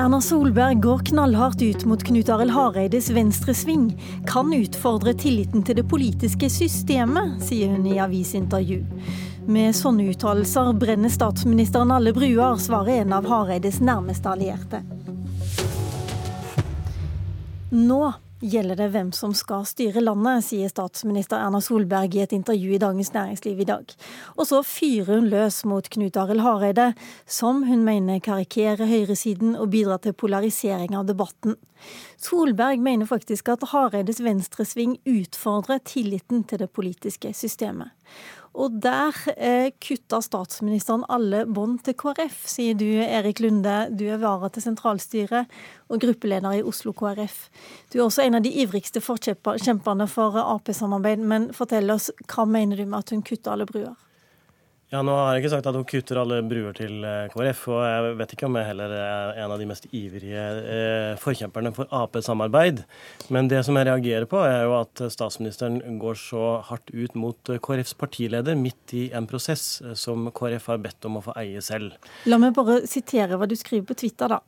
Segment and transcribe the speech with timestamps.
[0.00, 4.02] Erna Solberg går knallhardt ut mot Knut Arild Hareides venstresving.
[4.26, 8.78] Kan utfordre tilliten til det politiske systemet, sier hun i avisintervju.
[9.52, 14.80] Med sånne uttalelser brenner statsministeren alle bruer, svarer en av Hareides nærmeste allierte.
[17.68, 18.00] Nå
[18.40, 22.80] gjelder det hvem som skal styre landet, sier statsminister Erna Solberg i et intervju i
[22.80, 23.94] Dagens Næringsliv i dag.
[24.36, 26.90] Og så fyrer hun løs mot Knut Arild Hareide,
[27.26, 31.58] som hun mener karikerer høyresiden og bidrar til polarisering av debatten.
[32.20, 37.92] Solberg mener faktisk at Hareides venstresving utfordrer tilliten til det politiske systemet.
[38.58, 43.76] Og der eh, kutta statsministeren alle bånd til KrF, sier du Erik Lunde.
[43.94, 45.50] Du er vara til sentralstyret
[45.86, 47.44] og gruppeleder i Oslo KrF.
[47.92, 52.80] Du er også en av de ivrigste forkjemperne for Ap-samarbeid, men fortell oss, hva mener
[52.80, 53.94] du med at hun kutta alle bruer?
[54.90, 57.78] Ja, Nå har jeg ikke sagt at hun kutter alle bruer til eh, KrF, og
[57.86, 61.86] jeg vet ikke om jeg heller er en av de mest ivrige eh, forkjemperne for
[61.94, 62.82] Ap-samarbeid.
[63.30, 67.54] Men det som jeg reagerer på, er jo at statsministeren går så hardt ut mot
[67.54, 71.62] eh, KrFs partileder midt i en prosess som KrF har bedt om å få eie
[71.62, 71.94] selv.
[72.26, 74.42] La meg bare sitere hva du skriver på Twitter, da.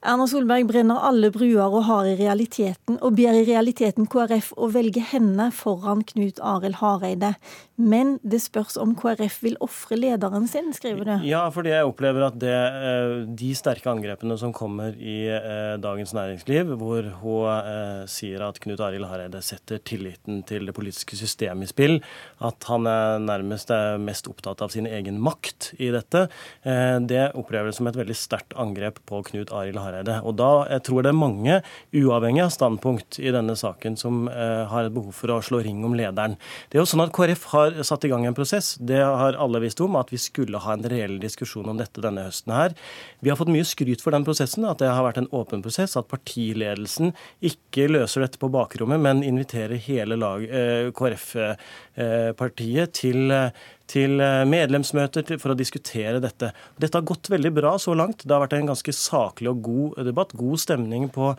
[0.00, 4.70] Erna Solberg brenner alle bruer og har i realiteten, og ber i realiteten KrF å
[4.72, 7.34] velge henne foran Knut Arild Hareide.
[7.76, 11.12] Men det spørs om KrF vil ofre lederen sin, skriver du.
[11.28, 16.14] Ja, fordi jeg opplever at det, eh, de sterke angrepene som kommer i eh, Dagens
[16.16, 21.68] Næringsliv, hvor hun eh, sier at Knut Arild Hareide setter tilliten til det politiske systemet
[21.68, 21.98] i spill,
[22.40, 26.26] at han er nærmest er mest opptatt av sin egen makt i dette,
[26.64, 29.89] det opplever jeg som et veldig sterkt angrep på Knut Arild Hareide.
[29.90, 30.20] Hareide.
[30.24, 31.58] Og da jeg tror det er mange,
[31.96, 35.82] uavhengig av standpunkt i denne saken, som eh, har et behov for å slå ring
[35.86, 36.36] om lederen.
[36.70, 38.74] Det er jo sånn at KrF har satt i gang en prosess.
[38.78, 42.26] Det har alle visst om, at vi skulle ha en reell diskusjon om dette denne
[42.28, 42.76] høsten her.
[43.20, 45.96] Vi har fått mye skryt for den prosessen, at det har vært en åpen prosess,
[45.98, 53.68] at partiledelsen ikke løser dette på bakrommet, men inviterer hele lag, eh, KrF-partiet til eh,
[53.90, 56.52] til eh, medlemsmøter for å diskutere dette.
[56.80, 58.24] Dette har gått veldig bra så langt.
[58.24, 60.34] Det har vært en ganske saklig og god debatt.
[60.38, 61.32] God stemning på,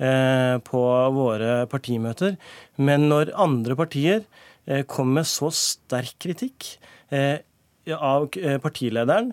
[0.00, 0.82] eh, på
[1.16, 2.38] våre partimøter.
[2.76, 4.24] Men når andre partier
[4.66, 6.76] eh, kommer med så sterk kritikk
[7.08, 8.26] av
[8.60, 9.30] partilederen,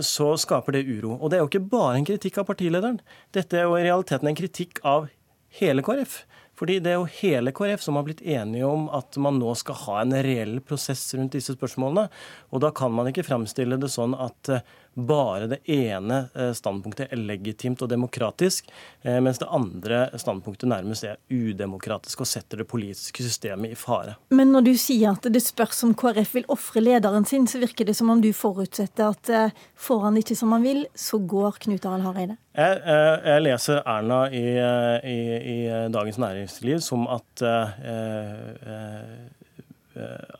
[0.00, 1.18] så skaper det uro.
[1.18, 2.96] Og det er jo ikke bare en kritikk av partilederen.
[3.36, 5.10] Dette er jo i realiteten en kritikk av
[5.60, 6.22] hele KrF.
[6.60, 9.78] Fordi det er jo hele KrF som har blitt enige om at man nå skal
[9.86, 12.10] ha en reell prosess rundt disse spørsmålene.
[12.52, 17.12] Og da kan man ikke fremstille det sånn at eh, bare det ene eh, standpunktet
[17.12, 18.70] er legitimt og demokratisk,
[19.02, 24.16] eh, mens det andre standpunktet nærmest er udemokratisk og setter det politiske systemet i fare.
[24.34, 27.88] Men når du sier at det spørs om KrF vil ofre lederen sin, så virker
[27.88, 31.86] det som om du forutsetter at får han ikke som han vil, så går Knut
[31.86, 32.36] Arild Hareide?
[32.56, 34.44] Jeg, jeg, leser Erna i,
[35.06, 35.58] i, i,
[35.94, 37.44] Dagens Næringsliv som at,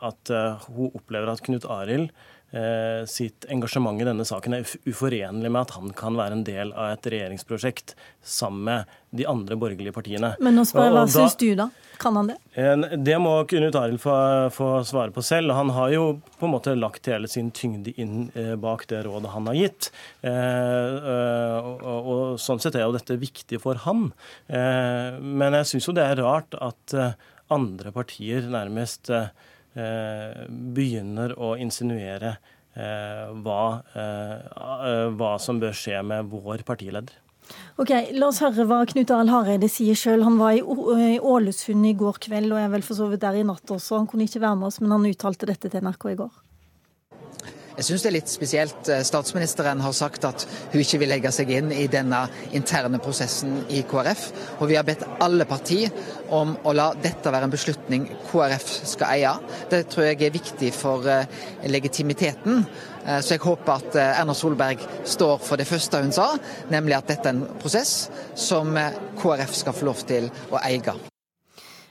[0.00, 0.31] at
[0.69, 2.12] hun opplever at Knut Arild
[2.53, 6.72] Eh, sitt engasjement i denne saken er uforenlig med at han kan være en del
[6.75, 7.94] av et regjeringsprosjekt
[8.26, 10.32] sammen med de andre borgerlige partiene.
[10.43, 11.69] Men nå spør jeg, hva syns du, da?
[12.03, 12.38] Kan han det?
[13.06, 14.16] Det må Knut Arild få,
[14.54, 15.54] få, svare på selv.
[15.54, 16.04] Han har jo
[16.41, 19.92] på en måte lagt hele sin tyngde inn eh, bak det rådet han har gitt.
[20.27, 24.09] Eh, og, og, og sånn sett er jo dette viktig for han.
[24.50, 26.98] Men jeg syns jo det er rart at
[27.50, 29.11] andre partier nærmest
[29.71, 32.33] Eh, begynner å insinuere
[32.75, 33.61] eh, hva,
[33.94, 37.15] eh, hva som bør skje med vår partileder.
[37.78, 40.25] Ok, La oss høre hva Knut Arild Hareide sier sjøl.
[40.27, 43.47] Han var i Ålesund i går kveld, og er vel for så vidt der i
[43.47, 44.00] natt også.
[44.00, 46.34] Han kunne ikke være med oss, men han uttalte dette til NRK i går.
[47.80, 48.88] Jeg syns det er litt spesielt.
[48.92, 53.62] Eh, statsministeren har sagt at hun ikke vil legge seg inn i denne interne prosessen
[53.72, 54.26] i KrF.
[54.58, 55.88] Og vi har bedt alle partier
[56.28, 59.32] om å la dette være en beslutning KrF skal eie.
[59.72, 61.41] Det tror jeg er viktig for eh,
[61.72, 62.66] legitimiteten.
[63.06, 66.34] Eh, så jeg håper at Erna Solberg står for det første hun sa,
[66.68, 68.76] nemlig at dette er en prosess som
[69.22, 71.09] KrF skal få lov til å eie.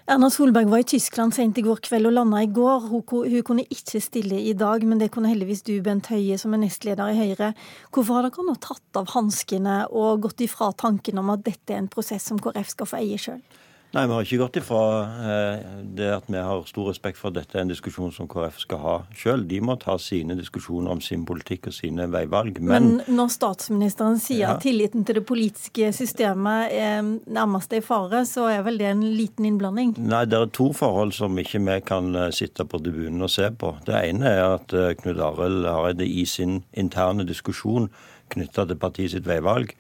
[0.10, 2.88] Erna Solberg var i Tyskland sent i går kveld og landa i går.
[2.90, 3.04] Hun,
[3.46, 7.12] kunne ikke stille i dag, men det kunne heldigvis du, Bent Høie, som er nestleder
[7.12, 7.52] i Høyre.
[7.94, 11.84] Hvorfor har dere nå tatt av hanskene og gått ifra tanken om at dette er
[11.84, 13.44] en prosess som KrF skal få eie sjøl?
[13.90, 14.80] Nei, vi har ikke gått ifra
[15.26, 18.60] eh, det at vi har stor respekt for at dette er en diskusjon som KrF
[18.62, 19.48] skal ha sjøl.
[19.50, 22.60] De må ta sine diskusjoner om sin politikk og sine veivalg.
[22.62, 24.54] Men, Men når statsministeren sier ja.
[24.54, 29.02] at tilliten til det politiske systemet er nærmest i fare, så er vel det en
[29.18, 29.96] liten innblanding?
[29.98, 33.50] Nei, det er to forhold som ikke vi kan eh, sitte på tribunen og se
[33.50, 33.74] på.
[33.90, 37.90] Det ene er at eh, Knut Arild Hareide i sin interne diskusjon
[38.30, 39.74] knytta til partiet sitt veivalg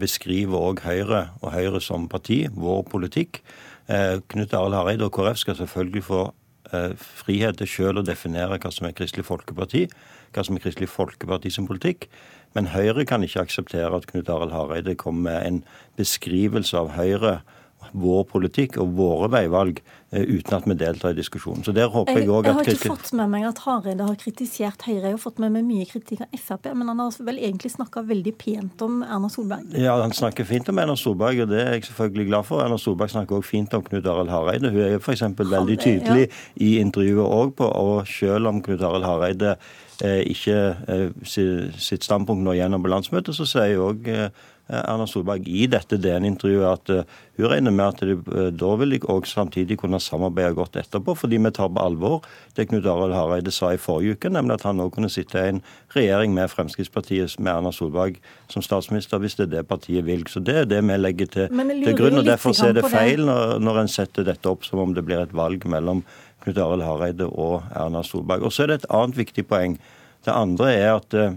[0.00, 3.42] beskriver òg Høyre og Høyre som parti, vår politikk.
[3.88, 6.22] Knut Arild Hareide og KrF skal selvfølgelig få
[6.96, 9.86] frihet til selv å definere hva som er Kristelig Folkeparti,
[10.32, 12.08] hva som er Kristelig Folkeparti sin politikk.
[12.56, 15.62] Men Høyre kan ikke akseptere at Knut Arild Hareide kommer med en
[16.00, 17.38] beskrivelse av Høyre
[17.92, 21.64] vår politikk og våre veivalg eh, uten at vi deltar i diskusjonen.
[21.64, 24.84] Så der håper Jeg jeg, jeg har ikke fått med meg at Hareide har kritisert
[24.86, 25.06] Høyre.
[25.06, 28.04] Jeg har fått med meg mye kritikk av Frp, men han har vel egentlig snakka
[28.08, 29.72] veldig pent om Erna Solberg?
[29.78, 32.64] Ja, han snakker fint om Erna Solberg, og det er jeg selvfølgelig glad for.
[32.64, 34.72] Erna Solberg snakker også fint om Knut Arild Hareide.
[34.74, 35.26] Hun er jo f.eks.
[35.38, 36.32] veldig tydelig ja.
[36.56, 39.56] i intervjuet òg på, og selv om Knut Arild Hareide
[40.04, 44.30] eh, ikke eh, sitt standpunkt nå gjennom på landsmøtet, så sier òg Eh,
[44.68, 48.92] Erna Solberg i dette DN-intervjuet at eh, hun regner med at de, eh, da vil
[48.92, 52.18] de òg samtidig kunne samarbeide godt etterpå, fordi vi tar på alvor
[52.56, 55.54] det Knut Arild Hareide sa i forrige uke, nemlig at han òg kunne sitte i
[55.54, 55.62] en
[55.94, 58.18] regjering med Fremskrittspartiet med Erna Solberg
[58.52, 60.26] som statsminister, hvis det er det partiet vil.
[60.28, 62.18] Så Det er det vi legger til, til grunn.
[62.20, 65.22] og Derfor er det feil når, når en setter dette opp som om det blir
[65.22, 66.02] et valg mellom
[66.44, 68.44] Knut Arild Hareide og Erna Solberg.
[68.44, 69.78] Og Så er det et annet viktig poeng.
[70.24, 71.32] Det andre er at uh,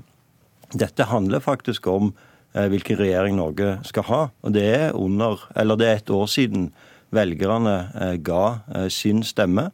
[0.76, 4.22] dette handler faktisk om Eh, hvilken regjering Norge skal ha.
[4.42, 6.72] Og Det er under, det er et år siden
[7.12, 9.72] velgerne eh, ga eh, sin stemme.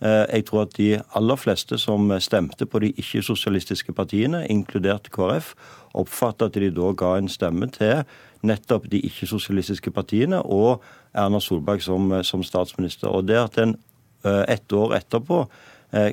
[0.00, 5.50] Jeg tror at de aller fleste som stemte på de ikke-sosialistiske partiene, inkludert KrF,
[5.92, 8.00] oppfattet at de da ga en stemme til
[8.40, 10.80] nettopp de ikke-sosialistiske partiene og
[11.12, 13.12] Erna Solberg som, som, statsminister.
[13.12, 13.76] Og det at en
[14.24, 15.44] ett år etterpå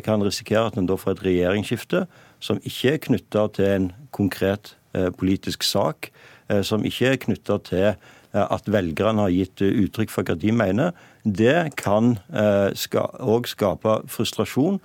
[0.04, 2.04] kan risikere at en da får et regjeringsskifte
[2.44, 4.77] som ikke er knytta til en konkret Eh,
[5.18, 6.12] politisk sak
[6.50, 7.98] eh, som ikke er knytta til eh,
[8.34, 14.80] at velgerne har gitt uttrykk for hva de mener, det kan òg skape frustrasjon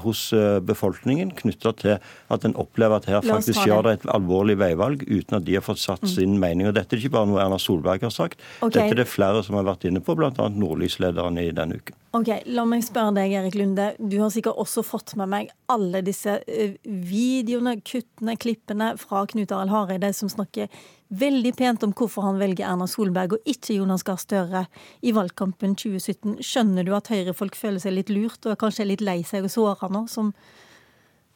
[0.00, 0.30] hos
[0.64, 1.98] befolkningen knytta til
[2.32, 5.64] at en opplever at her faktisk gjør det et alvorlig veivalg uten at de har
[5.66, 6.12] fått satt mm.
[6.14, 6.70] sin mening.
[6.70, 8.72] Og Dette er ikke bare noe Erna Solberg har sagt, okay.
[8.78, 10.32] dette er det flere som har vært inne på, bl.a.
[10.32, 11.98] Nordlyslederen i denne uken.
[12.16, 13.90] Ok, La meg spørre deg, Erik Lunde.
[13.98, 19.52] Du har sikkert også fått med meg alle disse eh, videoene, kuttene, klippene fra Knut
[19.52, 20.70] Arild Hareide som snakker
[21.08, 24.64] veldig pent om hvorfor han velger Erna Solberg og ikke Jonas Gahr Støre
[25.06, 26.38] i valgkampen 2017.
[26.44, 29.52] Skjønner du at Høyre-folk føler seg litt lurt og kanskje er litt lei seg og
[29.52, 30.32] såra nå, som,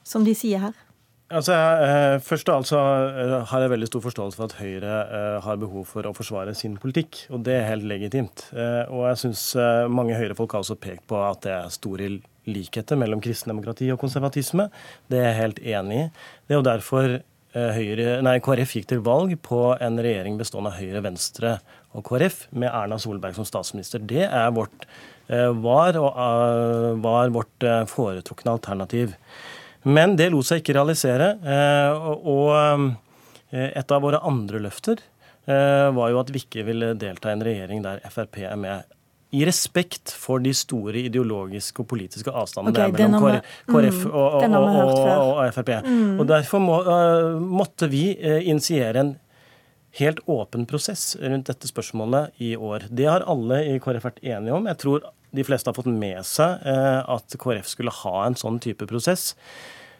[0.06, 0.78] som de sier her?
[1.30, 2.78] Altså, eh, først og altså,
[3.22, 6.56] eh, har jeg veldig stor forståelse for at Høyre eh, har behov for å forsvare
[6.58, 8.48] sin politikk, og det er helt legitimt.
[8.90, 9.44] Og jeg syns
[9.86, 12.10] mange Høyre-folk har også pekt på at det er store
[12.50, 14.66] likheter mellom kristendemokrati og konservatisme.
[15.06, 16.08] Det er jeg helt enig i.
[16.48, 17.20] Det er jo derfor
[17.50, 21.56] Høyre, nei, KrF gikk til valg på en regjering bestående av Høyre, Venstre
[21.96, 23.98] og KrF, med Erna Solberg som statsminister.
[23.98, 24.84] Det vårt,
[25.26, 26.20] var, og,
[27.02, 29.16] var vårt foretrukne alternativ.
[29.88, 31.34] Men det lot seg ikke realisere.
[31.40, 32.52] Eh, og
[33.54, 37.38] eh, et av våre andre løfter eh, var jo at vi ikke ville delta i
[37.38, 38.96] en regjering der Frp er med.
[39.30, 44.56] I respekt for de store ideologiske og politiske avstandene okay, mellom KrF KrF og, og,
[44.58, 45.70] og, og Frp.
[45.86, 46.16] Mm.
[46.18, 46.78] Og Derfor må,
[47.38, 48.08] måtte vi
[48.50, 49.12] initiere en
[49.98, 52.86] helt åpen prosess rundt dette spørsmålet i år.
[52.90, 54.68] Det har alle i KrF vært enige om.
[54.70, 58.58] Jeg tror de fleste har fått med seg eh, at KrF skulle ha en sånn
[58.62, 59.34] type prosess.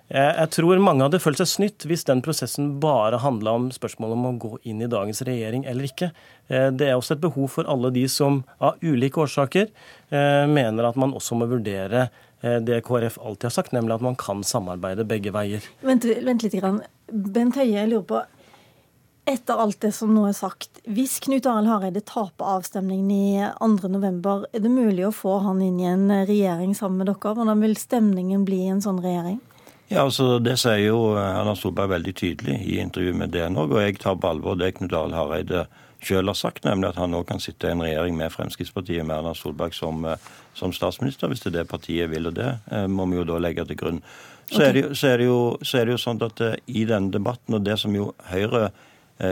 [0.09, 4.19] Eh, jeg tror mange hadde følt seg snytt hvis den prosessen bare handla om spørsmålet
[4.19, 6.11] om å gå inn i dagens regjering eller ikke.
[6.49, 9.71] Eh, det er også et behov for alle de som av ulike årsaker
[10.11, 12.09] mener at man også må vurdere
[12.67, 15.63] det KrF alltid har sagt, nemlig at man kan samarbeide begge veier.
[15.87, 16.57] Vent, vent litt.
[16.57, 16.81] Grann.
[17.07, 18.23] Bent Høie, jeg lurer på
[19.31, 23.27] etter alt det som nå er sagt, hvis Knut Arild Hareide taper avstemningen i
[23.61, 27.35] 2.11, er det mulig å få han inn i en regjering sammen med dere?
[27.37, 29.39] Hvordan vil stemningen bli i en sånn regjering?
[29.91, 33.83] Ja, altså Det sier jo Erna Solberg veldig tydelig i intervjuet med DN òg, og
[33.83, 35.65] jeg tar på alvor det Knut Arild Hareide
[36.01, 39.19] sjøl har sagt, nemlig at han òg kan sitte i en regjering med Fremskrittspartiet med
[39.19, 40.07] Erna Solberg som,
[40.57, 42.31] som, statsminister, hvis det er det partiet vil.
[42.31, 43.99] Og det eh, må vi jo da legge til grunn.
[44.47, 44.69] Så, okay.
[44.69, 47.13] er, det, så, er, det jo, så er det jo sånn at eh, i denne
[47.13, 48.87] debatten, og det som jo Høyre Eh,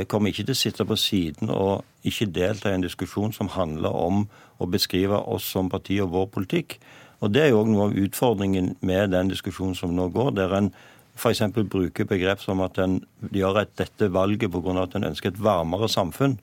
[0.08, 3.94] kommer ikke til å sitte på siden og ikke delta i en diskusjon som handler
[3.96, 4.26] om
[4.60, 6.78] å beskrive oss som parti og vår politikk.
[7.20, 10.54] Og Det er jo også noe av utfordringen med den diskusjonen som nå går, der
[10.54, 10.70] en
[11.18, 11.42] f.eks.
[11.66, 13.00] bruker begrep som at en
[13.34, 14.82] gjør et, dette valget pga.
[14.82, 16.38] at en ønsker et varmere samfunn.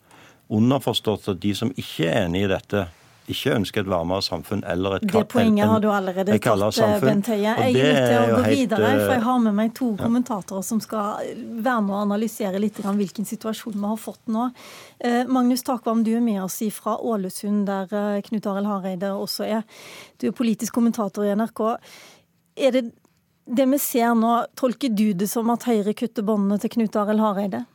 [0.50, 2.88] Underforstått at de som ikke er enig i dette,
[3.32, 7.30] ikke ønsker et varmere samfunn eller et Det poenget har du allerede tatt, eh, Bent
[7.32, 7.42] Høie.
[7.42, 9.98] Jeg er nødt til å gå videre, for jeg har med meg to ja.
[10.04, 14.50] kommentatorer som skal være med å analysere litt hvilken situasjon vi har fått nå.
[15.00, 19.48] Eh, Magnus Takvam, du er med oss fra Ålesund, der eh, Knut Arild Hareide også
[19.48, 19.64] er.
[20.22, 21.64] Du er politisk kommentator i NRK.
[22.56, 22.92] Er det
[23.46, 27.22] det vi ser nå, tolker du det som at Høyre kutter båndene til Knut Arild
[27.22, 27.66] Hareide?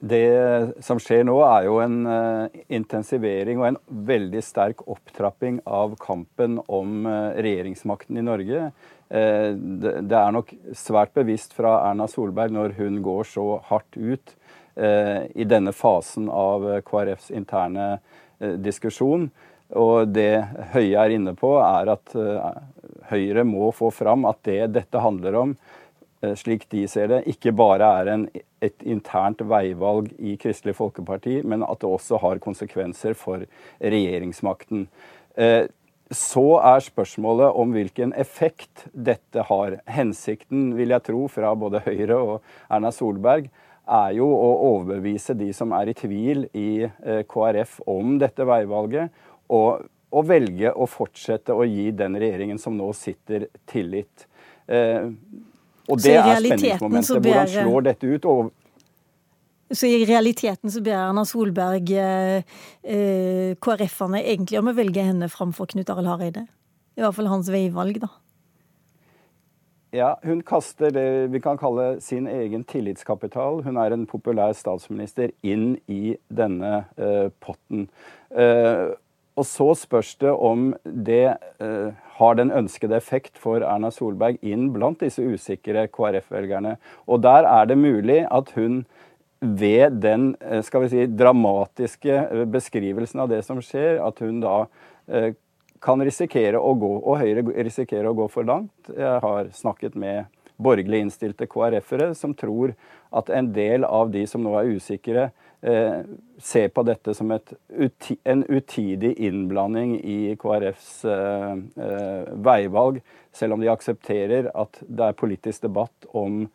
[0.00, 3.78] Det som skjer nå, er jo en uh, intensivering og en
[4.08, 8.70] veldig sterk opptrapping av kampen om uh, regjeringsmakten i Norge.
[9.12, 14.36] Uh, det, er nok svært bevisst fra Erna Solberg når hun går så hardt ut
[14.80, 17.98] i denne fasen av KrFs interne
[18.62, 19.26] diskusjon.
[19.76, 22.14] Og det Høie er inne på, er at
[23.10, 25.79] Høyre må få fram at det dette handler om, Eh,
[26.36, 28.26] slik de ser det, ikke bare er en,
[28.60, 33.46] et internt veivalg i Kristelig Folkeparti, men at det også har konsekvenser for
[33.80, 34.86] regjeringsmakten.
[35.40, 35.64] Eh,
[36.10, 39.78] så er spørsmålet om hvilken effekt dette har.
[39.86, 42.34] Hensikten, vil jeg tro, fra både Høyre og
[42.68, 43.46] Erna Solberg
[43.90, 49.14] er jo å overbevise de som er i tvil i eh, KrF om dette veivalget,
[49.50, 54.26] og, og velge å fortsette å gi den regjeringen som nå sitter, tillit.
[55.90, 57.20] Og det er spenningsmomentet.
[57.20, 58.30] Hvordan slår dette ut?
[58.30, 58.52] Og
[59.70, 65.28] så i realiteten så ber Erna Solberg eh, eh KrF-ene egentlig om å velge henne
[65.30, 66.48] framfor Knut Arild Hareide?
[66.98, 68.10] I hvert fall hans veivalg, da.
[69.94, 73.62] Ja, hun kaster det vi kan kalle sin egen tillitskapital.
[73.66, 77.88] Hun er en populær statsminister inn i denne eh, potten.
[78.30, 78.90] Eh,
[79.40, 81.24] og så spørs det om det
[81.64, 86.76] eh, har den ønskede effekt for Erna Solberg inn blant disse usikre KrF-velgerne.
[87.08, 88.82] Og der er det mulig at hun
[89.40, 94.42] ved den eh, skal vi si, dramatiske eh, beskrivelsen av det som skjer, at hun
[94.44, 94.56] da
[95.08, 95.32] eh,
[95.80, 98.92] kan risikere å gå, og Høyre risikerer å gå for langt.
[98.92, 100.28] Jeg har snakket med
[100.60, 102.74] borgerlig innstilte KrF-ere som tror
[103.16, 105.30] at en del av de som nå er usikre,
[105.62, 106.02] eh,
[106.38, 107.52] ser på dette som et,
[108.24, 111.52] en utidig innblanding i KrFs eh,
[111.86, 113.00] eh, veivalg,
[113.32, 116.46] selv om de aksepterer at det er politisk debatt om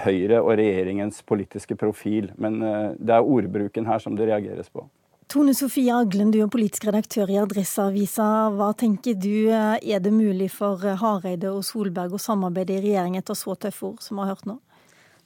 [0.00, 2.30] Høyre og regjeringens politiske profil.
[2.38, 4.86] Men eh, det er ordbruken her som det reageres på.
[5.30, 8.24] Tone Sofie Aglen, du er politisk redaktør i Adresseavisa.
[8.54, 13.38] Hva tenker du, er det mulig for Hareide og Solberg å samarbeide i regjering etter
[13.38, 14.56] så tøffe ord som vi har hørt nå?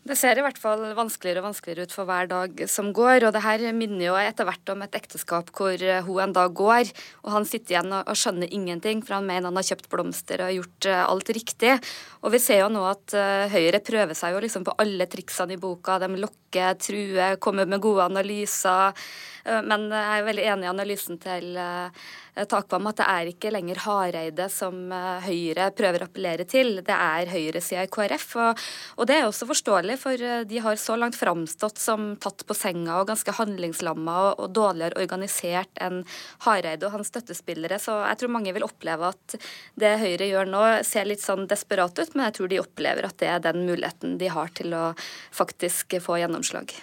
[0.05, 3.25] Det ser i hvert fall vanskeligere og vanskeligere ut for hver dag som går.
[3.25, 6.53] Og det her minner jo etter hvert om et ekteskap hvor eh, hun en dag
[6.53, 6.91] går,
[7.25, 10.53] og han sitter igjen og, skjønner ingenting, for han mener han har kjøpt blomster og
[10.59, 11.79] gjort eh, alt riktig.
[12.21, 15.57] Og vi ser jo nå at uh, Høyre prøver seg jo liksom på alle triksene
[15.57, 15.99] i boka.
[16.01, 18.97] De lokker, truer, kommer med gode analyser.
[19.45, 21.59] Uh, men jeg er veldig enig i analysen til
[22.35, 26.81] Eh, Takvam at det er ikke lenger Hareide som eh, Høyre prøver å appellere til,
[26.87, 28.27] det er høyresida i KrF.
[28.43, 28.63] Og,
[28.99, 32.57] og, det er også forståelig, for eh, de har så langt framstått som tatt på
[32.59, 36.03] senga og ganske handlingslamma og, og dårligere organisert enn
[36.47, 37.79] Hareide og hans støttespillere.
[37.83, 39.39] Så jeg tror mange vil oppleve at
[39.79, 43.21] det Høyre gjør nå ser litt sånn desperat ut, men jeg tror de opplever at
[43.23, 44.89] det er den muligheten de har til å
[45.35, 46.75] faktisk få gjennomslag.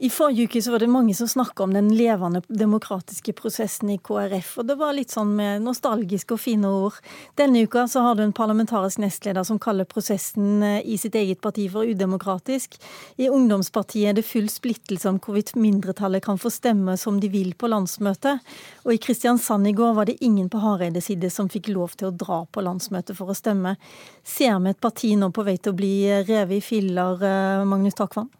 [0.00, 3.96] I forrige uke så var det mange som snakka om den levende demokratiske prosessen i
[3.98, 4.52] KrF.
[4.60, 7.00] og Det var litt sånn med nostalgiske og fine ord.
[7.34, 11.40] Denne uka så har du en parlamentarisk nestleder som kaller prosessen eh, i sitt eget
[11.42, 12.78] parti for udemokratisk.
[13.18, 17.56] I ungdomspartiet er det full splittelse om hvorvidt mindretallet kan få stemme som de vil
[17.58, 18.38] på landsmøtet.
[18.86, 22.12] Og i Kristiansand i går var det ingen på Hareides side som fikk lov til
[22.12, 23.74] å dra på landsmøtet for å stemme.
[24.22, 27.98] Ser vi et parti nå på vei til å bli revet i filler, eh, Magnus
[27.98, 28.30] Takvam?
[28.30, 28.34] Eh,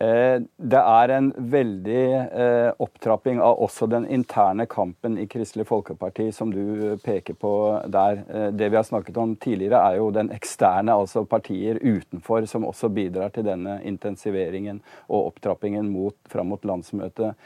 [0.00, 6.48] det er en veldig eh, opptrapping av også den interne kampen i Kristelig Folkeparti, som
[6.54, 7.50] du peker på
[7.92, 8.22] der.
[8.32, 12.64] Eh, det vi har snakket om tidligere, er jo den eksterne, altså partier utenfor, som
[12.64, 14.80] også bidrar til denne intensiveringen
[15.10, 17.36] og opptrappingen mot, fram mot landsmøtet.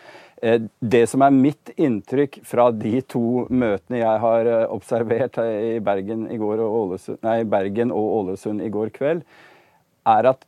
[0.78, 6.38] Det som er mitt inntrykk fra de to møtene jeg har observert i Bergen, i
[6.38, 9.22] og Ålesund, nei, Bergen og Ålesund i går kveld,
[10.04, 10.44] er at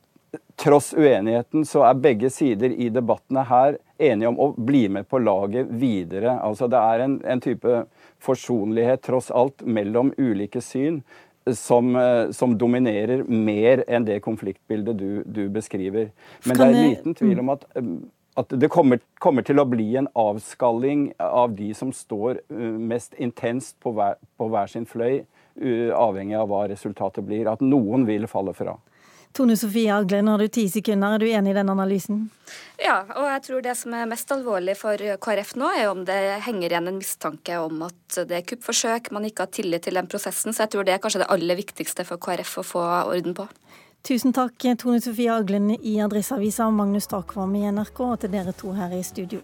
[0.57, 5.21] tross uenigheten så er begge sider i debattene her enige om å bli med på
[5.21, 6.37] laget videre.
[6.43, 7.83] Altså Det er en, en type
[8.23, 11.01] forsonlighet tross alt mellom ulike syn
[11.53, 16.11] som, eh, som, dominerer mer enn det konfliktbildet du, du beskriver.
[16.45, 17.93] Men det er liten tvil om at, eh,
[18.37, 23.15] at det kommer, kommer, til å bli en avskalling av de som står eh, mest
[23.15, 25.23] intenst på hver, på hver sin fløy,
[25.97, 27.47] avhengig av hva resultatet blir.
[27.49, 28.75] At noen vil falle fra.
[29.33, 31.15] Tone Sofie Aglen, har du ti sekunder.
[31.15, 32.23] Er du enig i den analysen?
[32.81, 36.17] Ja, og jeg tror det som er mest alvorlig for KrF nå, er om det
[36.45, 40.09] henger igjen en mistanke om at det er kuppforsøk, man ikke har tillit til den
[40.09, 40.55] prosessen.
[40.55, 43.49] Så jeg tror det er kanskje det aller viktigste for KrF å få orden på.
[44.07, 48.55] Tusen takk, Tone Sofie Aglen i Adresseavisa og Magnus Takvam i NRK, og til dere
[48.55, 49.43] to her i studio.